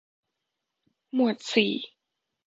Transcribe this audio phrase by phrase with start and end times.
[1.13, 1.71] หมวดสี่